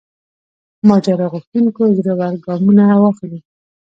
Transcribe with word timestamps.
ماجرا 0.87 1.25
غوښتونکو 1.33 1.81
زړه 1.97 2.13
ور 2.19 2.33
ګامونه 2.45 2.83
واخلي. 3.01 3.39